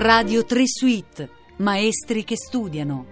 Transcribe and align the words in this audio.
Radio 0.00 0.44
3 0.44 0.62
Suite, 0.64 1.28
maestri 1.56 2.22
che 2.22 2.36
studiano. 2.36 3.04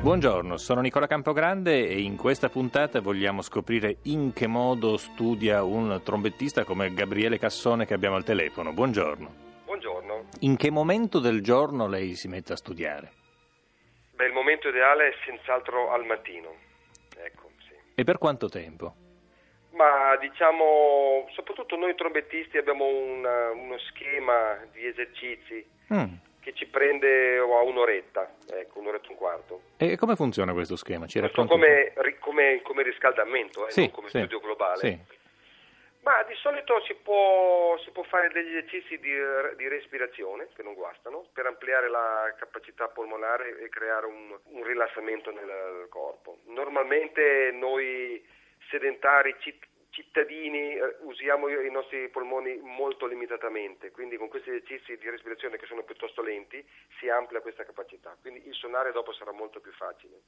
Buongiorno, 0.00 0.56
sono 0.56 0.80
Nicola 0.80 1.06
Campogrande 1.06 1.86
e 1.86 2.00
in 2.00 2.16
questa 2.16 2.48
puntata 2.48 3.02
vogliamo 3.02 3.42
scoprire 3.42 3.98
in 4.04 4.32
che 4.32 4.46
modo 4.46 4.96
studia 4.96 5.62
un 5.64 6.00
trombettista 6.02 6.64
come 6.64 6.94
Gabriele 6.94 7.38
Cassone 7.38 7.84
che 7.84 7.92
abbiamo 7.92 8.16
al 8.16 8.24
telefono. 8.24 8.72
Buongiorno. 8.72 9.34
Buongiorno. 9.66 10.28
In 10.40 10.56
che 10.56 10.70
momento 10.70 11.18
del 11.18 11.42
giorno 11.42 11.86
lei 11.88 12.14
si 12.14 12.26
mette 12.26 12.54
a 12.54 12.56
studiare? 12.56 13.12
Beh, 14.14 14.24
il 14.24 14.32
momento 14.32 14.68
ideale 14.68 15.08
è 15.08 15.12
senz'altro 15.26 15.92
al 15.92 16.06
mattino. 16.06 16.54
Ecco, 17.18 17.50
sì. 17.58 17.74
E 17.94 18.02
per 18.02 18.16
quanto 18.16 18.48
tempo? 18.48 19.07
Ma 19.70 20.16
diciamo, 20.16 21.28
soprattutto 21.32 21.76
noi 21.76 21.94
trombettisti 21.94 22.56
abbiamo 22.58 22.86
una- 22.86 23.50
uno 23.50 23.78
schema 23.78 24.58
di 24.72 24.86
esercizi 24.86 25.64
Mm. 25.92 26.14
che 26.40 26.52
ci 26.54 26.66
prende 26.66 27.38
oh, 27.38 27.58
a 27.58 27.62
un'oretta, 27.62 28.30
ecco, 28.50 28.78
un'oretta 28.80 29.06
e 29.06 29.10
un 29.10 29.16
quarto. 29.16 29.60
E 29.76 29.96
come 29.96 30.16
funziona 30.16 30.52
questo 30.52 30.76
schema? 30.76 31.06
Ci 31.06 31.18
Questo 31.20 31.44
come, 31.44 31.92
come- 32.20 32.60
come 32.62 32.82
riscaldamento, 32.82 33.66
eh, 33.66 33.70
Sì, 33.70 33.80
non 33.80 33.90
come 33.90 34.08
sì, 34.08 34.18
studio 34.18 34.40
globale. 34.40 34.78
Sì. 34.78 35.16
Ma 36.02 36.22
di 36.22 36.34
solito 36.36 36.80
si 36.86 36.94
può, 36.94 37.76
si 37.84 37.90
può 37.90 38.02
fare 38.04 38.30
degli 38.30 38.56
esercizi 38.56 38.98
di, 38.98 39.12
di 39.56 39.68
respirazione, 39.68 40.48
che 40.54 40.62
non 40.62 40.72
guastano, 40.72 41.26
per 41.34 41.44
ampliare 41.44 41.90
la 41.90 42.34
capacità 42.38 42.88
polmonare 42.88 43.58
e 43.60 43.68
creare 43.68 44.06
un, 44.06 44.34
un 44.44 44.64
rilassamento 44.64 45.30
nel 45.30 45.86
corpo. 45.90 46.38
Normalmente 46.46 47.50
noi 47.52 48.24
sedentari 48.68 49.34
citt- 49.40 49.66
cittadini 49.90 50.74
eh, 50.74 50.96
usiamo 51.00 51.48
i 51.48 51.70
nostri 51.70 52.08
polmoni 52.08 52.56
molto 52.58 53.06
limitatamente, 53.06 53.90
quindi 53.90 54.16
con 54.16 54.28
questi 54.28 54.50
esercizi 54.50 54.96
di 54.96 55.10
respirazione 55.10 55.56
che 55.56 55.66
sono 55.66 55.82
piuttosto 55.82 56.22
lenti 56.22 56.64
si 56.98 57.08
amplia 57.08 57.40
questa 57.40 57.64
capacità, 57.64 58.16
quindi 58.20 58.46
il 58.46 58.54
suonare 58.54 58.92
dopo 58.92 59.12
sarà 59.12 59.32
molto 59.32 59.60
più 59.60 59.72
facile. 59.72 60.20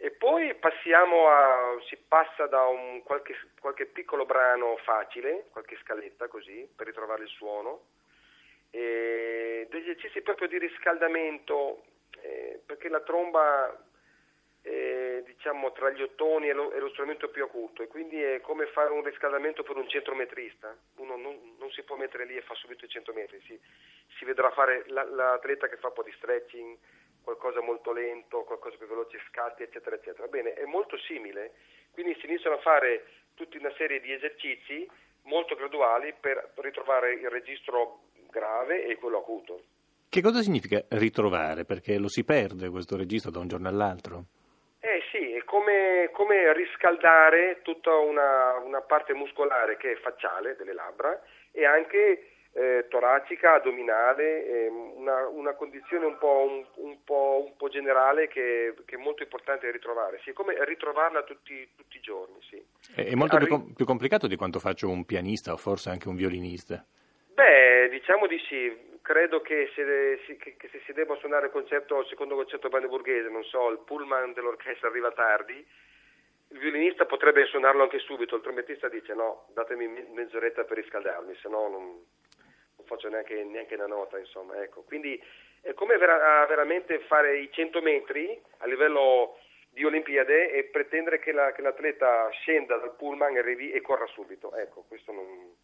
E 0.00 0.12
poi 0.12 0.54
passiamo 0.54 1.28
a, 1.28 1.76
si 1.88 1.96
passa 1.96 2.46
da 2.46 2.66
un 2.66 3.02
qualche, 3.02 3.34
qualche 3.60 3.86
piccolo 3.86 4.26
brano 4.26 4.76
facile, 4.78 5.46
qualche 5.50 5.76
scaletta 5.82 6.28
così, 6.28 6.68
per 6.74 6.86
ritrovare 6.86 7.24
il 7.24 7.28
suono, 7.30 7.86
e 8.70 9.66
degli 9.68 9.90
esercizi 9.90 10.20
proprio 10.22 10.46
di 10.46 10.58
riscaldamento, 10.58 11.82
eh, 12.20 12.60
perché 12.64 12.88
la 12.88 13.00
tromba 13.00 13.76
diciamo 15.22 15.72
tra 15.72 15.90
gli 15.90 16.02
ottoni 16.02 16.48
è 16.48 16.52
lo, 16.52 16.70
è 16.70 16.78
lo 16.78 16.88
strumento 16.90 17.28
più 17.28 17.44
acuto 17.44 17.82
e 17.82 17.88
quindi 17.88 18.20
è 18.22 18.40
come 18.40 18.66
fare 18.66 18.90
un 18.90 19.02
riscaldamento 19.02 19.62
per 19.62 19.76
un 19.76 19.88
centrometrista. 19.88 20.76
Uno 20.96 21.16
non, 21.16 21.56
non 21.58 21.70
si 21.70 21.82
può 21.82 21.96
mettere 21.96 22.24
lì 22.24 22.36
e 22.36 22.42
fa 22.42 22.54
subito 22.54 22.84
i 22.84 22.88
100 22.88 23.12
metri, 23.12 23.40
si, 23.46 23.58
si 24.18 24.24
vedrà 24.24 24.50
fare 24.50 24.84
la- 24.88 25.04
l'atleta 25.04 25.68
che 25.68 25.76
fa 25.76 25.88
un 25.88 25.94
po' 25.94 26.02
di 26.02 26.12
stretching, 26.16 26.76
qualcosa 27.22 27.60
molto 27.60 27.92
lento, 27.92 28.44
qualcosa 28.44 28.76
più 28.76 28.86
veloce, 28.86 29.20
scatti, 29.28 29.62
eccetera, 29.62 29.96
eccetera. 29.96 30.26
Bene, 30.28 30.54
è 30.54 30.64
molto 30.64 30.96
simile, 30.98 31.52
quindi 31.92 32.16
si 32.20 32.26
iniziano 32.26 32.56
a 32.56 32.60
fare 32.60 33.06
tutta 33.34 33.58
una 33.58 33.72
serie 33.76 34.00
di 34.00 34.12
esercizi 34.12 34.88
molto 35.22 35.54
graduali 35.54 36.14
per 36.18 36.52
ritrovare 36.56 37.12
il 37.14 37.28
registro 37.28 38.00
grave 38.30 38.84
e 38.86 38.96
quello 38.96 39.18
acuto. 39.18 39.62
Che 40.08 40.22
cosa 40.22 40.40
significa 40.40 40.82
ritrovare? 40.88 41.64
Perché 41.64 41.98
lo 41.98 42.08
si 42.08 42.24
perde 42.24 42.70
questo 42.70 42.96
registro 42.96 43.30
da 43.30 43.40
un 43.40 43.48
giorno 43.48 43.68
all'altro. 43.68 44.24
Eh 45.18 45.24
sì, 45.24 45.32
è 45.32 45.44
come, 45.44 46.10
come 46.12 46.52
riscaldare 46.52 47.60
tutta 47.62 47.94
una, 47.96 48.56
una 48.58 48.80
parte 48.80 49.14
muscolare 49.14 49.76
che 49.76 49.92
è 49.92 49.96
facciale 49.96 50.54
delle 50.56 50.72
labbra 50.72 51.20
e 51.50 51.64
anche 51.64 52.28
eh, 52.52 52.86
toracica, 52.88 53.54
addominale, 53.54 54.46
ehm, 54.46 54.92
una, 54.96 55.26
una 55.26 55.54
condizione 55.54 56.06
un 56.06 56.18
po', 56.18 56.46
un, 56.48 56.64
un 56.84 57.02
po', 57.04 57.44
un 57.46 57.56
po' 57.56 57.68
generale 57.68 58.28
che, 58.28 58.74
che 58.84 58.94
è 58.94 58.98
molto 58.98 59.24
importante 59.24 59.70
ritrovare. 59.70 60.20
Sì, 60.22 60.30
è 60.30 60.32
come 60.32 60.54
ritrovarla 60.64 61.24
tutti, 61.24 61.68
tutti 61.76 61.96
i 61.96 62.00
giorni, 62.00 62.38
sì. 62.48 62.64
È 62.94 63.14
molto 63.14 63.36
più, 63.38 63.46
Arri- 63.46 63.54
com- 63.54 63.72
più 63.74 63.84
complicato 63.84 64.28
di 64.28 64.36
quanto 64.36 64.60
faccio 64.60 64.88
un 64.88 65.04
pianista 65.04 65.52
o 65.52 65.56
forse 65.56 65.90
anche 65.90 66.08
un 66.08 66.16
violinista. 66.16 66.84
Beh, 67.34 67.88
diciamo 67.90 68.26
di 68.26 68.38
sì. 68.48 68.87
Credo 69.08 69.40
che 69.40 69.70
se, 69.74 70.20
si- 70.26 70.36
che- 70.36 70.58
se 70.70 70.82
si 70.84 70.92
debba 70.92 71.14
suonare 71.16 71.46
il 71.46 71.52
concerto, 71.52 72.00
il 72.00 72.06
secondo 72.08 72.34
concerto 72.34 72.68
brandeburghese, 72.68 73.30
non 73.30 73.42
so, 73.44 73.70
il 73.70 73.78
pullman 73.78 74.34
dell'orchestra 74.34 74.88
arriva 74.90 75.10
tardi, 75.12 75.66
il 76.50 76.58
violinista 76.58 77.06
potrebbe 77.06 77.46
suonarlo 77.46 77.84
anche 77.84 78.00
subito, 78.00 78.36
il 78.36 78.42
trombettista 78.42 78.90
dice 78.90 79.14
no, 79.14 79.46
datemi 79.54 79.88
me- 79.88 80.06
mezz'oretta 80.12 80.64
per 80.64 80.76
riscaldarmi, 80.76 81.34
se 81.36 81.48
no 81.48 81.68
non, 81.68 81.84
non 82.76 82.84
faccio 82.86 83.08
neanche, 83.08 83.42
neanche 83.44 83.76
una 83.76 83.86
nota, 83.86 84.18
insomma, 84.18 84.62
ecco. 84.62 84.82
Quindi 84.82 85.18
è 85.62 85.72
come 85.72 85.96
vera- 85.96 86.44
veramente 86.44 86.98
fare 87.06 87.38
i 87.38 87.50
100 87.50 87.80
metri 87.80 88.38
a 88.58 88.66
livello 88.66 89.38
di 89.70 89.86
Olimpiade 89.86 90.50
e 90.50 90.64
pretendere 90.64 91.18
che, 91.18 91.32
la- 91.32 91.52
che 91.52 91.62
l'atleta 91.62 92.28
scenda 92.32 92.76
dal 92.76 92.94
pullman 92.94 93.36
e 93.36 93.38
arrivi 93.38 93.72
e 93.72 93.80
corra 93.80 94.06
subito, 94.08 94.54
ecco, 94.54 94.84
questo 94.86 95.12
non, 95.12 95.54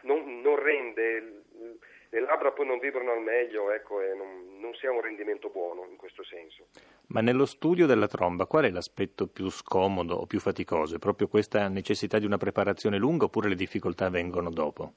non, 0.00 0.40
non 0.40 0.56
rende, 0.56 1.20
l- 1.20 1.78
le 2.10 2.20
labbra 2.20 2.52
poi 2.52 2.66
non 2.66 2.78
vibrano 2.78 3.12
al 3.12 3.20
meglio, 3.20 3.70
ecco, 3.70 4.00
e 4.00 4.14
non, 4.14 4.58
non 4.60 4.74
si 4.74 4.86
ha 4.86 4.90
un 4.90 5.00
rendimento 5.00 5.48
buono 5.48 5.86
in 5.88 5.96
questo 5.96 6.22
senso. 6.24 6.66
Ma 7.08 7.20
nello 7.20 7.46
studio 7.46 7.86
della 7.86 8.06
tromba 8.06 8.46
qual 8.46 8.64
è 8.64 8.70
l'aspetto 8.70 9.26
più 9.26 9.50
scomodo 9.50 10.14
o 10.14 10.26
più 10.26 10.40
faticoso? 10.40 10.96
È 10.96 10.98
proprio 10.98 11.28
questa 11.28 11.68
necessità 11.68 12.18
di 12.18 12.26
una 12.26 12.38
preparazione 12.38 12.98
lunga 12.98 13.24
oppure 13.24 13.48
le 13.48 13.54
difficoltà 13.54 14.08
vengono 14.10 14.50
dopo? 14.50 14.92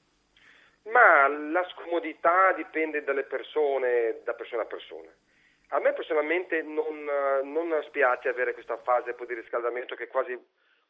Ma 0.84 1.28
la 1.28 1.64
scomodità 1.70 2.52
dipende 2.52 3.04
dalle 3.04 3.24
persone, 3.24 4.20
da 4.24 4.34
persona 4.34 4.62
a 4.62 4.66
persona. 4.66 5.08
A 5.72 5.78
me 5.78 5.92
personalmente 5.92 6.62
non, 6.62 7.04
non 7.44 7.80
spiace 7.86 8.28
avere 8.28 8.54
questa 8.54 8.76
fase 8.78 9.12
poi 9.12 9.26
di 9.26 9.34
riscaldamento 9.34 9.94
che 9.94 10.04
è 10.04 10.08
quasi 10.08 10.36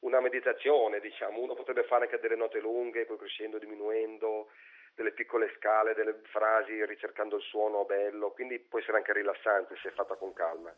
una 0.00 0.20
meditazione, 0.20 1.00
diciamo. 1.00 1.40
Uno 1.40 1.54
potrebbe 1.54 1.82
fare 1.82 2.04
anche 2.04 2.18
delle 2.18 2.36
note 2.36 2.60
lunghe, 2.60 3.04
poi 3.04 3.18
crescendo, 3.18 3.58
diminuendo, 3.58 4.48
delle 4.94 5.12
piccole 5.12 5.52
scale, 5.56 5.94
delle 5.94 6.20
frasi, 6.30 6.84
ricercando 6.84 7.36
il 7.36 7.42
suono 7.42 7.84
bello, 7.84 8.30
quindi 8.30 8.58
può 8.58 8.78
essere 8.78 8.98
anche 8.98 9.12
rilassante 9.12 9.76
se 9.82 9.90
fatta 9.90 10.16
con 10.16 10.32
calma. 10.32 10.72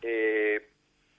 E 0.00 0.68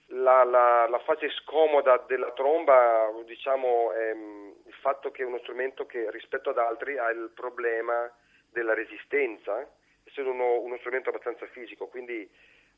la, 0.07 0.43
la- 0.43 0.87
la 0.87 0.99
fase 0.99 1.29
scomoda 1.31 1.97
della 2.07 2.31
tromba, 2.33 3.11
diciamo, 3.25 3.91
è 3.93 4.13
mm, 4.13 4.51
il 4.65 4.73
fatto 4.73 5.11
che 5.11 5.23
è 5.23 5.25
uno 5.25 5.39
strumento 5.39 5.85
che 5.85 6.09
rispetto 6.11 6.49
ad 6.51 6.57
altri 6.57 6.97
ha 6.97 7.09
il 7.09 7.31
problema 7.33 8.11
della 8.49 8.73
resistenza, 8.73 9.67
essendo 10.03 10.31
uno, 10.31 10.59
uno 10.59 10.77
strumento 10.77 11.09
abbastanza 11.09 11.45
fisico, 11.47 11.87
quindi 11.87 12.29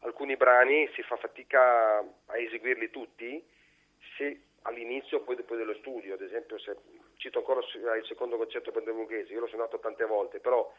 alcuni 0.02 0.38
brani 0.38 0.88
si 0.94 1.02
fa 1.04 1.18
fatica 1.18 1.98
a 2.00 2.38
eseguirli 2.38 2.90
tutti 2.90 3.44
se 4.16 4.42
all'inizio 4.64 5.22
poi 5.22 5.36
dopo 5.36 5.56
dello 5.56 5.74
studio, 5.76 6.14
ad 6.14 6.22
esempio 6.22 6.58
se 6.60 6.76
cito 7.18 7.40
ancora 7.40 7.60
il 7.60 8.06
secondo 8.06 8.38
concerto 8.38 8.72
brandeburghese, 8.72 9.34
io 9.34 9.42
l'ho 9.42 9.48
suonato 9.48 9.80
tante 9.80 10.06
volte, 10.06 10.40
però 10.40 10.72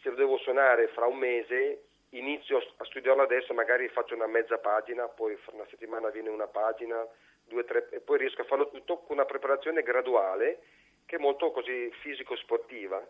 se 0.00 0.10
lo 0.10 0.14
devo 0.14 0.38
suonare 0.38 0.88
fra 0.88 1.06
un 1.06 1.18
mese 1.18 1.84
inizio 2.10 2.58
a 2.76 2.84
studiarlo 2.84 3.22
adesso, 3.22 3.52
magari 3.54 3.88
faccio 3.88 4.14
una 4.14 4.26
mezza 4.26 4.58
pagina, 4.58 5.08
poi 5.08 5.36
fra 5.36 5.54
una 5.54 5.66
settimana 5.68 6.08
viene 6.10 6.28
una 6.28 6.48
pagina, 6.48 7.06
due, 7.44 7.64
tre, 7.64 7.88
e 7.90 8.00
poi 8.00 8.18
riesco 8.18 8.42
a 8.42 8.44
farlo 8.44 8.70
tutto 8.70 8.98
con 8.98 9.16
una 9.16 9.24
preparazione 9.24 9.82
graduale 9.82 10.60
che 11.06 11.16
è 11.16 11.18
molto 11.18 11.50
così 11.50 11.90
fisico-sportiva. 12.00 13.04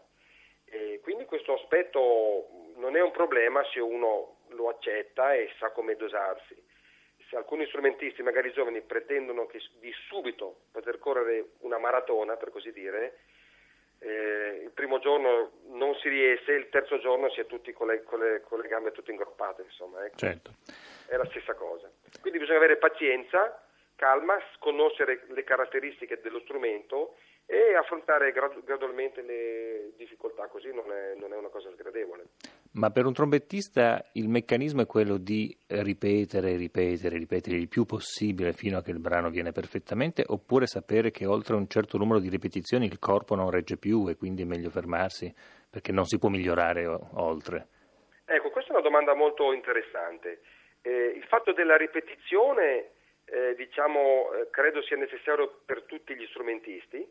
E 0.64 1.00
quindi 1.02 1.24
questo 1.24 1.54
aspetto 1.54 2.46
non 2.76 2.96
è 2.96 3.02
un 3.02 3.10
problema 3.10 3.62
se 3.72 3.80
uno 3.80 4.38
lo 4.48 4.68
accetta 4.68 5.34
e 5.34 5.50
sa 5.58 5.70
come 5.70 5.96
dosarsi. 5.96 6.68
Se 7.30 7.36
alcuni 7.36 7.64
strumentisti, 7.66 8.24
magari 8.24 8.50
giovani, 8.52 8.80
pretendono 8.80 9.46
che 9.46 9.60
di 9.78 9.92
subito 10.08 10.62
poter 10.72 10.98
correre 10.98 11.50
una 11.60 11.78
maratona, 11.78 12.34
per 12.36 12.50
così 12.50 12.72
dire, 12.72 13.18
eh, 14.00 14.62
il 14.64 14.72
primo 14.72 14.98
giorno 14.98 15.52
non 15.68 15.94
si 15.96 16.08
riesce, 16.08 16.50
il 16.52 16.68
terzo 16.70 16.98
giorno 16.98 17.30
si 17.30 17.38
è 17.38 17.46
tutti 17.46 17.72
con 17.72 17.86
le, 17.86 18.02
con 18.02 18.18
le- 18.18 18.40
con 18.40 18.58
le 18.58 18.66
gambe 18.66 18.90
tutte 18.90 19.12
ingroppate, 19.12 19.62
insomma, 19.62 20.04
ecco. 20.04 20.16
Certo. 20.16 20.50
è 21.06 21.16
la 21.16 21.24
stessa 21.26 21.54
cosa. 21.54 21.88
Quindi 22.20 22.40
bisogna 22.40 22.58
avere 22.58 22.78
pazienza, 22.78 23.64
calma, 23.94 24.36
conoscere 24.58 25.22
le 25.28 25.44
caratteristiche 25.44 26.20
dello 26.20 26.40
strumento 26.40 27.14
e 27.46 27.74
affrontare 27.74 28.32
gradu- 28.32 28.64
gradualmente 28.64 29.22
le 29.22 29.92
difficoltà, 29.96 30.46
così 30.48 30.72
non 30.72 30.90
è, 30.90 31.14
non 31.16 31.32
è 31.32 31.36
una 31.36 31.48
cosa 31.48 31.70
sgradevole. 31.70 32.24
Ma 32.72 32.90
per 32.90 33.04
un 33.04 33.12
trombettista 33.12 34.04
il 34.12 34.28
meccanismo 34.28 34.82
è 34.82 34.86
quello 34.86 35.16
di 35.16 35.56
ripetere, 35.66 36.54
ripetere, 36.54 37.18
ripetere 37.18 37.56
il 37.56 37.66
più 37.66 37.84
possibile 37.84 38.52
fino 38.52 38.78
a 38.78 38.82
che 38.82 38.92
il 38.92 39.00
brano 39.00 39.28
viene 39.28 39.50
perfettamente, 39.50 40.22
oppure 40.24 40.66
sapere 40.66 41.10
che 41.10 41.26
oltre 41.26 41.56
un 41.56 41.66
certo 41.66 41.98
numero 41.98 42.20
di 42.20 42.28
ripetizioni 42.28 42.86
il 42.86 43.00
corpo 43.00 43.34
non 43.34 43.50
regge 43.50 43.76
più 43.76 44.08
e 44.08 44.16
quindi 44.16 44.42
è 44.42 44.44
meglio 44.44 44.70
fermarsi 44.70 45.34
perché 45.68 45.90
non 45.90 46.04
si 46.04 46.18
può 46.18 46.28
migliorare 46.28 46.86
oltre. 47.14 47.66
Ecco, 48.24 48.50
questa 48.50 48.70
è 48.70 48.74
una 48.74 48.84
domanda 48.84 49.14
molto 49.14 49.52
interessante. 49.52 50.42
Eh, 50.82 51.14
il 51.16 51.24
fatto 51.24 51.52
della 51.52 51.76
ripetizione 51.76 52.90
eh, 53.24 53.54
diciamo, 53.56 54.32
eh, 54.32 54.48
credo 54.50 54.80
sia 54.82 54.96
necessario 54.96 55.62
per 55.64 55.82
tutti 55.82 56.14
gli 56.14 56.26
strumentisti 56.26 57.04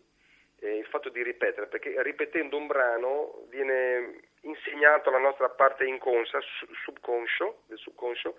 eh, 0.60 0.78
il 0.78 0.86
fatto 0.86 1.10
di 1.10 1.24
ripetere, 1.24 1.68
perché 1.68 2.02
ripetendo 2.02 2.58
un 2.58 2.68
brano 2.68 3.46
viene 3.50 4.20
insegnato 4.42 5.10
alla 5.10 5.18
nostra 5.18 5.50
parte 5.50 5.86
inconscia, 5.86 6.40
subconscio, 6.84 7.64
del 7.68 7.78
subconscio, 7.78 8.38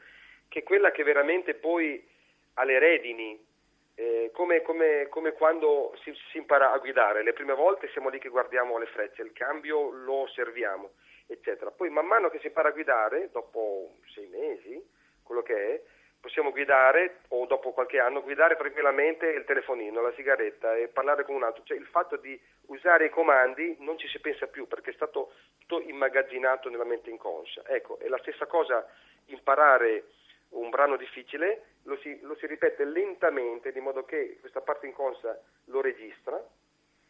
che 0.49 0.61
è 0.61 0.62
quella 0.62 0.90
che 0.90 1.02
veramente 1.02 1.55
poi 1.55 2.06
ha 2.55 2.64
le 2.64 2.78
redini, 2.78 3.46
eh, 3.94 4.31
come, 4.32 4.62
come, 4.62 5.08
come, 5.08 5.32
quando 5.32 5.94
si, 6.02 6.12
si, 6.31 6.38
impara 6.38 6.72
a 6.72 6.78
guidare. 6.78 7.22
Le 7.22 7.32
prime 7.32 7.55
volte 7.55 7.88
siamo 7.88 8.08
lì 8.08 8.19
che 8.19 8.28
guardiamo 8.28 8.78
le 8.78 8.87
frecce, 8.87 9.23
il 9.23 9.32
cambio 9.32 9.90
lo 9.90 10.23
osserviamo, 10.23 10.90
eccetera. 11.26 11.70
Poi 11.70 11.90
man 11.90 12.06
mano 12.06 12.31
che 12.31 12.38
si 12.40 12.46
impara 12.46 12.69
a 12.69 12.73
guidare, 12.73 13.28
dopo 13.31 13.96
sei 14.14 14.26
mesi, 14.28 14.82
quello 15.23 15.43
che 15.43 15.55
è, 15.55 15.82
possiamo 16.20 16.50
guidare 16.50 17.20
o 17.28 17.46
dopo 17.46 17.72
qualche 17.72 17.99
anno 17.99 18.22
guidare 18.22 18.56
tranquillamente 18.56 19.26
il 19.26 19.44
telefonino, 19.44 20.02
la 20.02 20.12
sigaretta 20.12 20.76
e 20.76 20.88
parlare 20.88 21.25
con 21.25 21.34
un 21.34 21.43
altro. 21.43 21.62
Cioè 21.64 21.76
il 21.76 21.87
fatto 21.87 22.17
di 22.17 22.38
usare 22.67 23.06
i 23.06 23.11
comandi 23.11 23.76
non 23.81 23.99
ci 23.99 24.06
si 24.08 24.20
pensa 24.20 24.46
più 24.46 24.67
perché 24.67 24.90
è 24.90 24.94
stato 24.94 25.32
tutto 25.58 25.81
immagazzinato 25.81 26.69
nella 26.69 26.84
mente 26.84 27.11
inconscia. 27.11 27.62
Ecco, 27.67 27.99
è 27.99 28.08
la 28.08 28.19
stessa 28.19 28.46
cosa 28.46 28.87
imparare 29.26 30.05
un 30.50 30.69
brano 30.70 30.96
difficile, 30.96 31.62
lo 31.84 31.96
si, 31.99 32.19
lo 32.23 32.34
si 32.37 32.46
ripete 32.46 32.84
lentamente 32.84 33.73
di 33.73 33.81
modo 33.81 34.05
che 34.05 34.38
questa 34.40 34.61
parte 34.61 34.87
inconscia 34.87 35.38
lo 35.66 35.81
registra, 35.81 36.43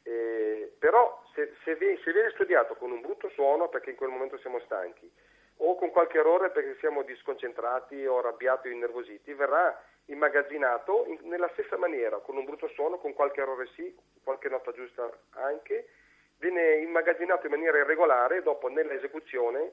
eh, 0.02 0.72
però 0.78 1.22
se, 1.34 1.54
se, 1.64 1.76
se 1.76 2.12
viene 2.12 2.30
studiato 2.30 2.74
con 2.74 2.90
un 2.90 3.00
brutto 3.00 3.28
suono 3.30 3.68
perché 3.68 3.90
in 3.90 3.96
quel 3.96 4.10
momento 4.10 4.38
siamo 4.38 4.60
stanchi, 4.60 5.10
o 5.62 5.76
con 5.76 5.90
qualche 5.90 6.18
errore 6.18 6.50
perché 6.50 6.76
siamo 6.78 7.02
disconcentrati 7.02 8.06
o 8.06 8.18
arrabbiati 8.18 8.68
o 8.68 8.70
innervositi, 8.70 9.32
verrà 9.34 9.82
immagazzinato 10.06 11.04
in, 11.06 11.18
nella 11.28 11.50
stessa 11.52 11.76
maniera, 11.76 12.18
con 12.18 12.36
un 12.36 12.44
brutto 12.44 12.68
suono, 12.68 12.98
con 12.98 13.12
qualche 13.12 13.40
errore 13.40 13.68
sì, 13.74 13.94
qualche 14.22 14.48
nota 14.48 14.72
giusta 14.72 15.10
anche, 15.30 15.88
viene 16.38 16.76
immagazzinato 16.76 17.46
in 17.46 17.52
maniera 17.52 17.78
irregolare 17.78 18.38
e 18.38 18.42
dopo 18.42 18.68
nell'esecuzione 18.68 19.72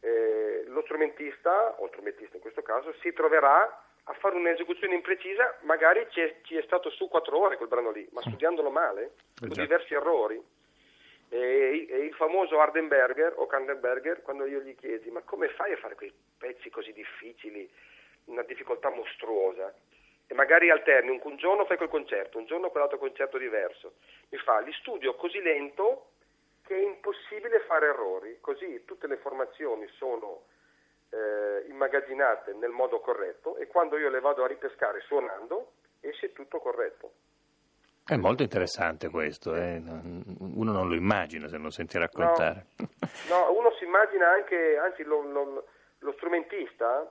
eh, 0.00 0.64
lo 0.66 0.82
strumentista, 0.82 1.80
o 1.80 1.88
strumentista 1.88 2.36
in 2.36 2.42
questo 2.42 2.62
caso, 2.62 2.92
si 3.00 3.12
troverà 3.12 3.82
a 4.04 4.12
fare 4.14 4.36
un'esecuzione 4.36 4.94
imprecisa, 4.94 5.58
magari 5.62 6.06
ci 6.10 6.20
è, 6.20 6.36
ci 6.42 6.56
è 6.56 6.62
stato 6.62 6.90
su 6.90 7.08
quattro 7.08 7.38
ore 7.38 7.56
quel 7.56 7.68
brano 7.68 7.90
lì, 7.90 8.06
ma 8.12 8.20
studiandolo 8.22 8.70
male, 8.70 9.12
eh, 9.42 9.48
con 9.48 9.56
diversi 9.56 9.94
errori. 9.94 10.42
E, 11.30 11.86
e 11.88 11.98
il 11.98 12.14
famoso 12.14 12.58
Hardenberger 12.58 13.34
o 13.36 13.46
Kandenberger, 13.46 14.22
quando 14.22 14.46
io 14.46 14.60
gli 14.60 14.74
chiesi 14.74 15.10
ma 15.10 15.20
come 15.22 15.48
fai 15.48 15.72
a 15.72 15.76
fare 15.76 15.94
quei 15.94 16.12
pezzi 16.38 16.70
così 16.70 16.92
difficili, 16.92 17.70
una 18.26 18.42
difficoltà 18.42 18.90
mostruosa, 18.90 19.74
e 20.26 20.34
magari 20.34 20.70
alterni, 20.70 21.18
un, 21.22 21.36
giorno 21.36 21.64
fai 21.64 21.78
quel 21.78 21.88
concerto, 21.88 22.38
un 22.38 22.44
giorno 22.44 22.68
quell'altro 22.70 22.98
concerto 22.98 23.38
diverso, 23.38 23.94
mi 24.28 24.38
fa, 24.38 24.60
li 24.60 24.72
studio 24.74 25.14
così 25.14 25.40
lento 25.40 26.10
che 26.64 26.76
è 26.76 26.82
impossibile 26.82 27.60
fare 27.60 27.86
errori, 27.86 28.36
così 28.40 28.84
tutte 28.84 29.06
le 29.06 29.14
informazioni 29.14 29.88
sono 29.96 30.42
eh, 31.10 31.64
immagazzinate 31.68 32.52
nel 32.52 32.70
modo 32.70 33.00
corretto 33.00 33.56
e 33.56 33.66
quando 33.66 33.96
io 33.96 34.10
le 34.10 34.20
vado 34.20 34.44
a 34.44 34.46
ripescare 34.46 35.00
suonando 35.00 35.72
esce 36.00 36.32
tutto 36.32 36.58
corretto. 36.58 37.12
È 38.08 38.16
molto 38.16 38.42
interessante 38.42 39.10
questo, 39.10 39.54
eh? 39.54 39.82
uno 39.84 40.72
non 40.72 40.88
lo 40.88 40.94
immagina 40.94 41.46
se 41.46 41.58
non 41.58 41.70
senti 41.70 41.98
raccontare. 41.98 42.68
No, 42.78 42.88
no 43.28 43.52
uno 43.52 43.70
si 43.72 43.84
immagina 43.84 44.30
anche, 44.30 44.78
anzi 44.78 45.02
lo, 45.02 45.20
lo, 45.20 45.66
lo, 45.98 46.12
strumentista 46.12 47.06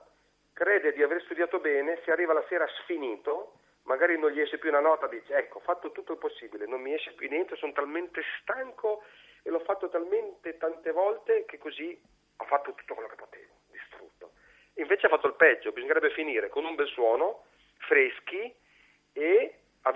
crede 0.52 0.92
di 0.92 1.04
aver 1.04 1.22
studiato 1.22 1.60
bene, 1.60 2.00
se 2.04 2.10
arriva 2.10 2.32
la 2.32 2.44
sera 2.48 2.66
sfinito, 2.82 3.60
magari 3.84 4.18
non 4.18 4.32
gli 4.32 4.40
esce 4.40 4.58
più 4.58 4.70
una 4.70 4.80
nota, 4.80 5.06
dice 5.06 5.36
ecco 5.36 5.58
ho 5.58 5.60
fatto 5.60 5.92
tutto 5.92 6.14
il 6.14 6.18
possibile, 6.18 6.66
non 6.66 6.80
mi 6.80 6.92
esce 6.92 7.12
più 7.12 7.28
niente, 7.28 7.54
sono 7.54 7.70
talmente 7.70 8.20
stanco 8.42 9.04
e 9.44 9.50
l'ho 9.50 9.60
fatto 9.60 9.88
talmente 9.88 10.56
tante 10.56 10.90
volte 10.90 11.44
che 11.44 11.58
così 11.58 11.96
ho 12.38 12.44
fatto 12.46 12.74
tutto 12.74 12.94
quello 12.94 13.08
che 13.08 13.14
potevo, 13.14 13.54
distrutto. 13.70 14.32
Invece 14.74 15.06
ha 15.06 15.10
fatto 15.10 15.28
il 15.28 15.34
peggio, 15.34 15.70
bisognerebbe 15.70 16.10
finire 16.10 16.48
con 16.48 16.64
un 16.64 16.74
bel 16.74 16.88
suono, 16.88 17.44
freschi 17.86 18.52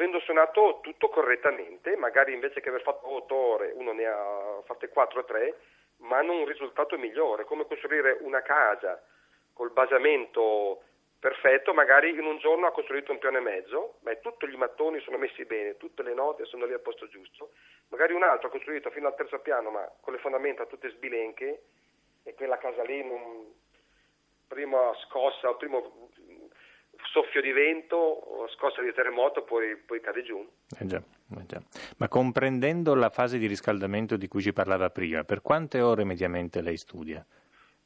avendo 0.02 0.18
suonato 0.20 0.80
tutto 0.82 1.08
correttamente, 1.08 1.96
magari 1.96 2.32
invece 2.32 2.60
che 2.60 2.68
aver 2.68 2.82
fatto 2.82 3.08
8 3.08 3.34
ore 3.34 3.72
uno 3.76 3.92
ne 3.92 4.04
ha 4.04 4.60
fatte 4.64 4.88
4 4.88 5.20
o 5.20 5.24
3, 5.24 5.58
ma 5.98 6.18
hanno 6.18 6.32
un 6.32 6.44
risultato 6.44 6.98
migliore, 6.98 7.44
come 7.44 7.66
costruire 7.66 8.18
una 8.20 8.42
casa 8.42 9.00
col 9.52 9.70
basamento 9.70 10.82
perfetto, 11.20 11.72
magari 11.72 12.10
in 12.10 12.24
un 12.24 12.38
giorno 12.38 12.66
ha 12.66 12.72
costruito 12.72 13.12
un 13.12 13.18
piano 13.18 13.38
e 13.38 13.42
mezzo, 13.42 13.98
ma 14.00 14.12
tutti 14.16 14.48
gli 14.48 14.56
mattoni 14.56 14.98
sono 15.00 15.18
messi 15.18 15.44
bene, 15.44 15.76
tutte 15.76 16.02
le 16.02 16.14
note 16.14 16.46
sono 16.46 16.66
lì 16.66 16.72
al 16.72 16.80
posto 16.80 17.06
giusto, 17.06 17.52
magari 17.88 18.12
un 18.12 18.24
altro 18.24 18.48
ha 18.48 18.50
costruito 18.50 18.90
fino 18.90 19.06
al 19.06 19.14
terzo 19.14 19.38
piano, 19.38 19.70
ma 19.70 19.88
con 20.00 20.14
le 20.14 20.18
fondamenta 20.18 20.66
tutte 20.66 20.90
sbilenche, 20.90 21.62
e 22.24 22.34
quella 22.34 22.58
casa 22.58 22.82
lì, 22.82 23.04
prima 24.48 24.92
scossa, 25.06 25.54
primo 25.54 26.10
soffio 27.04 27.40
di 27.40 27.52
vento 27.52 28.46
scossa 28.50 28.82
di 28.82 28.92
terremoto 28.92 29.42
poi, 29.42 29.76
poi 29.76 30.00
cade 30.00 30.22
giù. 30.22 30.46
Eh 30.78 30.86
già, 30.86 30.98
eh 30.98 31.46
già. 31.46 31.60
Ma 31.98 32.08
comprendendo 32.08 32.94
la 32.94 33.10
fase 33.10 33.38
di 33.38 33.46
riscaldamento 33.46 34.16
di 34.16 34.28
cui 34.28 34.42
ci 34.42 34.52
parlava 34.52 34.90
prima, 34.90 35.24
per 35.24 35.42
quante 35.42 35.80
ore 35.80 36.04
mediamente 36.04 36.62
lei 36.62 36.76
studia? 36.76 37.24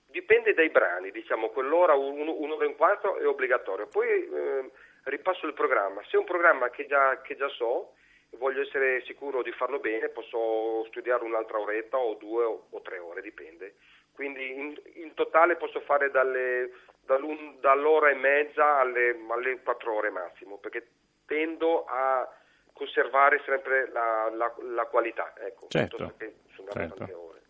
Dipende 0.07 0.55
dai 0.55 0.71
brani, 0.71 1.11
diciamo, 1.11 1.49
quell'ora, 1.51 1.95
un, 1.95 2.27
un'ora 2.27 2.65
e 2.65 2.69
un 2.69 2.77
quarto 2.77 3.17
è 3.17 3.27
obbligatorio. 3.27 3.87
Poi 3.87 4.09
eh, 4.09 4.71
ripasso 5.05 5.47
il 5.47 5.53
programma. 5.53 6.03
Se 6.05 6.17
è 6.17 6.19
un 6.19 6.25
programma 6.25 6.71
che 6.71 6.87
già, 6.87 7.21
che 7.21 7.37
già 7.37 7.49
so 7.49 7.93
voglio 8.39 8.63
essere 8.63 9.03
sicuro 9.05 9.43
di 9.43 9.53
farlo 9.53 9.79
bene, 9.79 10.09
posso 10.09 10.85
studiare 10.87 11.25
un'altra 11.25 11.59
oretta 11.59 11.97
o 11.99 12.15
due 12.15 12.45
o, 12.45 12.67
o 12.71 12.81
tre 12.81 12.99
ore, 12.99 13.21
dipende. 13.23 13.75
Quindi 14.13 14.51
in, 14.51 14.75
in 14.95 15.15
totale 15.15 15.57
posso 15.57 15.81
fare 15.81 16.11
dalle 16.11 16.71
dall'ora 17.61 18.11
e 18.11 18.15
mezza 18.15 18.79
alle, 18.79 19.19
alle 19.29 19.61
4 19.63 19.95
ore 19.95 20.11
massimo, 20.11 20.59
perché 20.59 20.89
tendo 21.27 21.85
a 21.85 22.29
conservare 22.73 23.41
sempre 23.45 23.91
la, 23.91 24.31
la, 24.35 24.55
la 24.75 24.85
qualità, 24.87 25.33
ecco, 25.39 25.67
certo, 25.69 25.97
certo. 25.97 26.25
ore. 27.15 27.43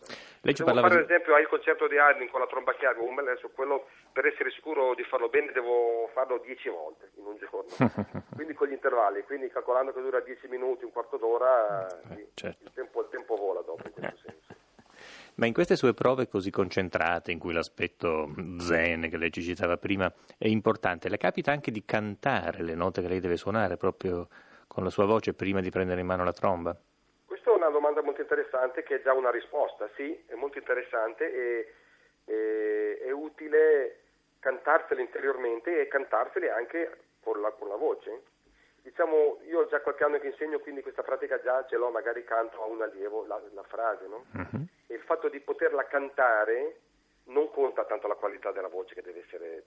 Lei 0.42 0.54
ci 0.54 0.62
devo 0.62 0.78
fare 0.78 0.94
ad 0.94 1.02
esempio 1.02 1.34
al 1.34 1.48
concerto 1.48 1.88
di 1.88 1.98
Haydn 1.98 2.28
con 2.28 2.38
la 2.38 2.46
tromba 2.46 2.72
chiave, 2.74 3.00
adesso 3.18 3.50
quello 3.50 3.88
per 4.12 4.26
essere 4.26 4.52
sicuro 4.52 4.94
di 4.94 5.02
farlo 5.02 5.28
bene 5.28 5.50
devo 5.50 6.08
farlo 6.12 6.38
10 6.38 6.68
volte 6.68 7.10
in 7.16 7.24
un 7.24 7.36
giorno, 7.38 8.22
quindi 8.36 8.54
con 8.54 8.68
gli 8.68 8.72
intervalli, 8.72 9.24
quindi 9.24 9.48
calcolando 9.48 9.92
che 9.92 10.00
dura 10.00 10.20
10 10.20 10.46
minuti, 10.46 10.84
un 10.84 10.92
quarto 10.92 11.16
d'ora, 11.16 11.88
eh, 12.10 12.28
certo. 12.34 12.62
il, 12.62 12.70
tempo, 12.72 13.00
il 13.00 13.08
tempo 13.10 13.34
vola 13.34 13.62
dopo 13.62 13.82
in 13.84 13.92
questo 13.92 14.18
senso. 14.24 14.55
Ma 15.36 15.46
in 15.46 15.52
queste 15.52 15.76
sue 15.76 15.92
prove 15.92 16.28
così 16.28 16.50
concentrate, 16.50 17.30
in 17.30 17.38
cui 17.38 17.52
l'aspetto 17.52 18.30
zen 18.58 19.08
che 19.10 19.18
lei 19.18 19.30
ci 19.30 19.42
citava 19.42 19.76
prima 19.76 20.10
è 20.38 20.46
importante, 20.46 21.10
le 21.10 21.18
capita 21.18 21.52
anche 21.52 21.70
di 21.70 21.84
cantare 21.84 22.62
le 22.62 22.74
note 22.74 23.02
che 23.02 23.08
lei 23.08 23.20
deve 23.20 23.36
suonare 23.36 23.76
proprio 23.76 24.28
con 24.66 24.82
la 24.82 24.90
sua 24.90 25.04
voce 25.04 25.34
prima 25.34 25.60
di 25.60 25.70
prendere 25.70 26.00
in 26.00 26.06
mano 26.06 26.24
la 26.24 26.32
tromba? 26.32 26.74
Questa 27.26 27.50
è 27.50 27.54
una 27.54 27.68
domanda 27.68 28.02
molto 28.02 28.22
interessante 28.22 28.82
che 28.82 28.96
è 28.96 29.02
già 29.02 29.12
una 29.12 29.30
risposta, 29.30 29.88
sì, 29.94 30.24
è 30.26 30.34
molto 30.34 30.56
interessante 30.56 31.30
e, 31.30 31.72
e 32.24 32.98
è 33.04 33.10
utile 33.10 34.00
cantarsele 34.40 35.02
interiormente 35.02 35.80
e 35.80 35.88
cantarsele 35.88 36.50
anche 36.50 36.98
con 37.20 37.40
la, 37.40 37.50
con 37.50 37.68
la 37.68 37.76
voce 37.76 38.22
diciamo, 38.86 39.40
io 39.48 39.62
ho 39.62 39.66
già 39.66 39.80
qualche 39.80 40.04
anno 40.04 40.18
che 40.18 40.28
insegno, 40.28 40.60
quindi 40.60 40.80
questa 40.80 41.02
pratica 41.02 41.40
già 41.42 41.66
ce 41.68 41.76
l'ho, 41.76 41.90
magari 41.90 42.22
canto 42.22 42.62
a 42.62 42.66
un 42.66 42.82
allievo 42.82 43.26
la, 43.26 43.40
la 43.52 43.64
frase, 43.64 44.06
no? 44.06 44.24
Uh-huh. 44.32 44.64
E 44.86 44.94
il 44.94 45.02
fatto 45.02 45.28
di 45.28 45.40
poterla 45.40 45.86
cantare 45.86 46.80
non 47.24 47.50
conta 47.50 47.84
tanto 47.84 48.06
la 48.06 48.14
qualità 48.14 48.52
della 48.52 48.68
voce, 48.68 48.94
che 48.94 49.02
deve 49.02 49.20
essere 49.20 49.64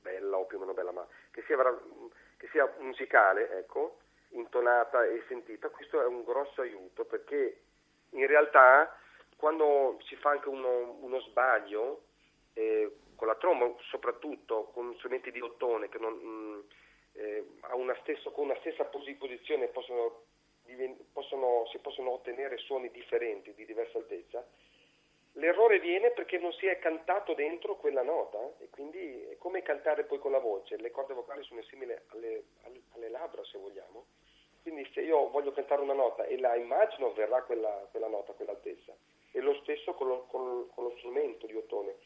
bella 0.00 0.38
o 0.38 0.46
più 0.46 0.56
o 0.56 0.60
meno 0.60 0.74
bella, 0.74 0.92
ma 0.92 1.06
che 1.30 1.42
sia, 1.46 1.56
che 2.36 2.48
sia 2.48 2.72
musicale, 2.78 3.58
ecco, 3.58 3.98
intonata 4.30 5.04
e 5.04 5.22
sentita, 5.28 5.68
questo 5.68 6.00
è 6.00 6.06
un 6.06 6.24
grosso 6.24 6.62
aiuto 6.62 7.04
perché 7.04 7.60
in 8.10 8.26
realtà 8.26 8.96
quando 9.36 9.98
si 10.06 10.16
fa 10.16 10.30
anche 10.30 10.48
uno, 10.48 10.98
uno 11.00 11.20
sbaglio, 11.20 12.04
eh, 12.54 12.96
con 13.16 13.28
la 13.28 13.34
tromba 13.36 13.72
soprattutto, 13.90 14.70
con 14.72 14.94
strumenti 14.96 15.30
di 15.30 15.40
ottone 15.40 15.88
che 15.88 15.98
non... 15.98 16.12
Mh, 16.12 16.26
mm, 16.26 16.60
eh, 17.14 17.44
una 17.72 17.96
stesso, 18.00 18.30
con 18.32 18.46
una 18.46 18.58
stessa 18.60 18.84
posizione 18.84 19.68
possono, 19.68 20.22
possono, 21.12 21.66
si 21.70 21.78
possono 21.78 22.10
ottenere 22.10 22.56
suoni 22.58 22.90
differenti 22.90 23.52
di 23.54 23.64
diversa 23.64 23.98
altezza, 23.98 24.46
l'errore 25.34 25.80
viene 25.80 26.10
perché 26.10 26.38
non 26.38 26.52
si 26.52 26.66
è 26.66 26.78
cantato 26.78 27.34
dentro 27.34 27.76
quella 27.76 28.02
nota 28.02 28.38
e 28.58 28.68
quindi 28.70 29.22
è 29.30 29.36
come 29.38 29.62
cantare 29.62 30.04
poi 30.04 30.18
con 30.18 30.32
la 30.32 30.38
voce, 30.38 30.76
le 30.76 30.90
corde 30.90 31.14
vocali 31.14 31.42
sono 31.44 31.62
simili 31.62 31.94
alle, 32.08 32.44
alle, 32.92 33.08
labbra 33.08 33.44
se 33.44 33.58
vogliamo, 33.58 34.06
quindi 34.62 34.88
se 34.92 35.02
io 35.02 35.30
voglio 35.30 35.52
cantare 35.52 35.82
una 35.82 35.94
nota 35.94 36.24
e 36.24 36.38
la 36.38 36.54
immagino 36.56 37.12
verrà 37.12 37.42
quella, 37.42 37.86
quella 37.90 38.08
nota, 38.08 38.32
quell'altezza, 38.32 38.94
e 39.32 39.40
lo 39.40 39.54
stesso 39.62 39.94
con 39.94 40.08
lo, 40.08 40.24
con, 40.26 40.70
con 40.72 40.84
lo 40.84 40.94
strumento 40.98 41.46
di 41.46 41.56
ottone, 41.56 41.96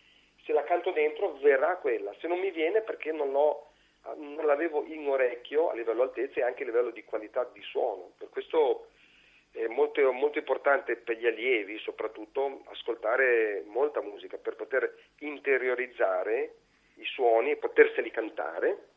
se 0.44 0.52
la 0.52 0.64
canto 0.64 0.90
dentro 0.92 1.34
verrà 1.34 1.76
quella, 1.76 2.14
se 2.20 2.26
non 2.26 2.38
mi 2.38 2.50
viene 2.50 2.80
perché 2.80 3.12
non 3.12 3.30
l'ho 3.30 3.68
non 4.16 4.46
l'avevo 4.46 4.84
in 4.84 5.06
orecchio 5.06 5.70
a 5.70 5.74
livello 5.74 6.02
altezza 6.02 6.40
e 6.40 6.42
anche 6.42 6.62
a 6.62 6.66
livello 6.66 6.90
di 6.90 7.04
qualità 7.04 7.48
di 7.52 7.62
suono. 7.62 8.12
Per 8.16 8.28
questo 8.28 8.88
è 9.52 9.66
molto, 9.66 10.12
molto 10.12 10.38
importante 10.38 10.96
per 10.96 11.18
gli 11.18 11.26
allievi 11.26 11.78
soprattutto 11.78 12.62
ascoltare 12.66 13.64
molta 13.66 14.00
musica 14.02 14.36
per 14.36 14.56
poter 14.56 14.94
interiorizzare 15.20 16.54
i 16.94 17.04
suoni 17.04 17.52
e 17.52 17.56
poterseli 17.56 18.10
cantare 18.10 18.88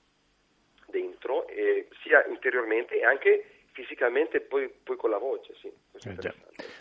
dentro, 0.87 1.47
eh, 1.47 1.87
sia 2.03 2.25
interiormente 2.27 2.99
e 2.99 3.05
anche 3.05 3.45
fisicamente 3.71 4.41
poi, 4.41 4.69
poi 4.69 4.97
con 4.97 5.09
la 5.09 5.17
voce. 5.17 5.53
Sì, 5.55 5.71
eh 6.09 6.33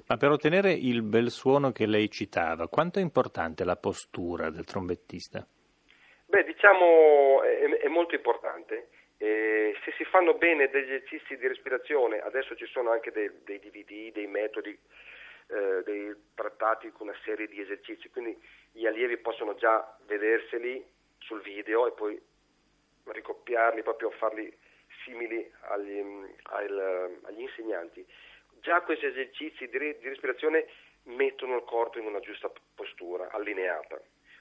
Ma 0.06 0.16
per 0.16 0.30
ottenere 0.30 0.72
il 0.72 1.02
bel 1.02 1.30
suono 1.30 1.70
che 1.70 1.87
lei 1.87 2.10
citava, 2.10 2.68
quanto 2.68 2.99
è 2.99 3.02
importante 3.02 3.64
la 3.64 3.76
postura 3.76 4.50
del 4.50 4.64
trombettista? 4.64 5.46
Beh, 6.30 6.44
diciamo 6.44 7.42
è, 7.42 7.80
è 7.80 7.88
molto 7.88 8.14
importante. 8.14 8.88
Eh, 9.18 9.75
se 9.84 9.92
si 9.96 10.04
fanno 10.04 10.34
bene 10.34 10.68
degli 10.70 10.92
esercizi 10.92 11.37
di 11.37 11.49
respirazione, 11.49 12.20
adesso 12.20 12.54
ci 12.54 12.66
sono 12.66 12.90
anche 12.90 13.10
dei, 13.10 13.28
dei 13.42 13.58
DVD, 13.58 14.12
dei 14.12 14.28
metodi, 14.28 14.70
eh, 14.70 15.82
dei 15.82 16.14
trattati 16.37 16.92
con 16.92 17.08
una 17.08 17.18
serie 17.25 17.49
di 17.49 17.60
esercizi, 17.60 18.08
quindi 18.10 18.40
gli 18.70 18.87
allievi 18.87 19.16
possono 19.16 19.56
già 19.56 19.99
vederseli 20.06 20.82
sul 21.18 21.42
video 21.42 21.88
e 21.88 21.92
poi 21.92 22.22
ricoppiarli, 23.06 23.82
proprio 23.82 24.10
farli 24.10 24.56
simili 25.04 25.52
agli, 25.62 25.99
agli, 26.44 26.78
agli 27.25 27.40
insegnanti. 27.40 28.06
Già 28.60 28.82
questi 28.82 29.06
esercizi 29.06 29.68
di, 29.68 29.78
di 29.99 30.08
respirazione 30.08 30.66
mettono 31.06 31.56
il 31.56 31.64
corpo 31.64 31.99
in 31.99 32.06
una 32.06 32.20
giusta 32.20 32.49
postura, 32.76 33.30
allineata. 33.32 34.00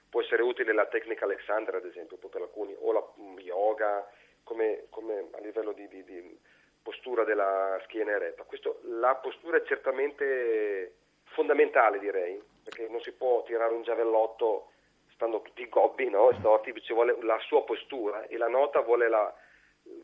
Può 0.10 0.22
essere 0.22 0.42
utile 0.42 0.74
la 0.74 0.88
tecnica 0.88 1.26
Alexander, 1.26 1.76
ad 1.76 1.86
esempio, 1.86 2.18
per 2.18 2.42
alcuni, 2.42 2.76
o 2.80 2.92
la 2.92 3.06
yoga, 3.38 4.10
come, 4.44 4.86
come 4.90 5.28
a 5.32 5.40
livello 5.40 5.72
di, 5.72 5.88
di, 5.88 6.04
di, 6.04 6.38
postura 6.82 7.24
della 7.24 7.80
schiena 7.84 8.12
eretta. 8.12 8.44
Questo, 8.44 8.80
la 8.84 9.16
postura 9.16 9.58
è 9.58 9.64
certamente 9.64 10.94
fondamentale, 11.26 12.00
direi, 12.00 12.42
perché 12.64 12.88
non 12.90 13.02
si 13.02 13.12
può 13.12 13.44
tirare 13.44 13.74
un 13.74 13.84
giavellotto 13.84 14.72
stando 15.20 15.42
tutti 15.42 15.68
gobbi, 15.68 16.10
no? 16.10 16.32
storti, 16.40 16.74
ci 16.82 16.94
vuole 16.94 17.16
la 17.22 17.38
sua 17.46 17.64
postura 17.64 18.26
e 18.28 18.38
la 18.38 18.48
nota 18.48 18.80
vuole, 18.80 19.10
la, 19.10 19.32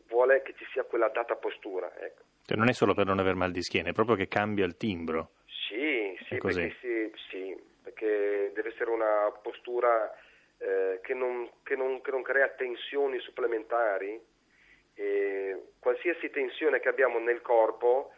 vuole 0.08 0.42
che 0.42 0.54
ci 0.56 0.66
sia 0.72 0.84
quella 0.84 1.08
data 1.08 1.34
postura. 1.36 1.90
Ecco. 1.98 2.22
Cioè 2.44 2.56
non 2.56 2.68
è 2.68 2.72
solo 2.72 2.94
per 2.94 3.06
non 3.06 3.18
aver 3.18 3.34
mal 3.34 3.50
di 3.50 3.62
schiena, 3.62 3.88
è 3.88 3.92
proprio 3.92 4.14
che 4.14 4.28
cambia 4.28 4.66
il 4.66 4.76
timbro. 4.76 5.30
Sì, 5.46 6.16
sì, 6.28 6.36
perché, 6.36 6.76
sì, 6.80 7.12
sì, 7.30 7.56
perché 7.82 8.35
essere 8.76 8.90
una 8.90 9.32
postura 9.42 10.14
eh, 10.58 11.00
che, 11.02 11.14
non, 11.14 11.50
che, 11.62 11.74
non, 11.74 12.02
che 12.02 12.10
non 12.10 12.22
crea 12.22 12.48
tensioni 12.48 13.18
supplementari 13.20 14.20
e 14.94 15.62
qualsiasi 15.80 16.30
tensione 16.30 16.80
che 16.80 16.88
abbiamo 16.88 17.18
nel 17.18 17.40
corpo, 17.40 18.12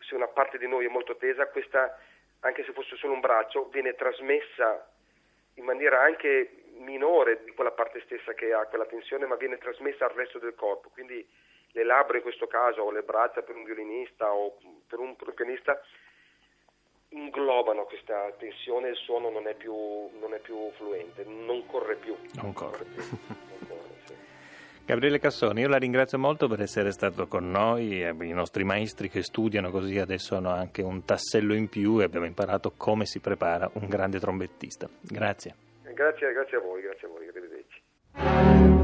se 0.00 0.14
una 0.14 0.28
parte 0.28 0.58
di 0.58 0.66
noi 0.66 0.86
è 0.86 0.88
molto 0.88 1.16
tesa, 1.16 1.48
questa, 1.48 1.98
anche 2.40 2.64
se 2.64 2.72
fosse 2.72 2.96
solo 2.96 3.12
un 3.12 3.20
braccio, 3.20 3.68
viene 3.68 3.94
trasmessa 3.94 4.90
in 5.54 5.64
maniera 5.64 6.00
anche 6.00 6.64
minore 6.76 7.44
di 7.44 7.52
quella 7.52 7.72
parte 7.72 8.00
stessa 8.02 8.32
che 8.32 8.52
ha 8.52 8.64
quella 8.66 8.86
tensione, 8.86 9.26
ma 9.26 9.36
viene 9.36 9.58
trasmessa 9.58 10.06
al 10.06 10.12
resto 10.14 10.38
del 10.38 10.54
corpo. 10.54 10.88
Quindi 10.90 11.26
le 11.72 11.84
labbra 11.84 12.16
in 12.16 12.22
questo 12.22 12.46
caso, 12.46 12.82
o 12.82 12.90
le 12.90 13.02
braccia 13.02 13.42
per 13.42 13.54
un 13.54 13.64
violinista 13.64 14.32
o 14.32 14.56
per 14.88 14.98
un 14.98 15.14
pianista, 15.34 15.80
inglobano 17.10 17.84
questa 17.84 18.32
tensione 18.38 18.88
e 18.88 18.90
il 18.90 18.96
suono 18.96 19.30
non 19.30 19.46
è 19.46 19.54
più, 19.54 19.74
non 20.20 20.34
è 20.34 20.38
più 20.38 20.70
fluente, 20.76 21.24
non 21.24 21.66
corre 21.66 21.96
più. 21.96 22.14
Non 22.40 22.52
corre. 22.52 22.84
più. 22.84 23.02
Gabriele 24.84 25.20
Cassoni, 25.20 25.60
io 25.60 25.68
la 25.68 25.76
ringrazio 25.76 26.18
molto 26.18 26.48
per 26.48 26.60
essere 26.62 26.90
stato 26.90 27.28
con 27.28 27.48
noi, 27.48 28.00
i 28.00 28.32
nostri 28.32 28.64
maestri 28.64 29.08
che 29.08 29.22
studiano 29.22 29.70
così 29.70 29.98
adesso 29.98 30.34
hanno 30.34 30.50
anche 30.50 30.82
un 30.82 31.04
tassello 31.04 31.54
in 31.54 31.68
più 31.68 32.00
e 32.00 32.04
abbiamo 32.04 32.26
imparato 32.26 32.72
come 32.76 33.06
si 33.06 33.20
prepara 33.20 33.70
un 33.74 33.86
grande 33.86 34.18
trombettista. 34.18 34.88
Grazie. 35.00 35.54
Grazie, 35.94 36.32
grazie 36.32 36.56
a 36.56 36.60
voi, 36.60 36.82
grazie 36.82 37.06
a 37.06 37.10
voi, 37.10 37.28
arrivederci. 37.28 38.79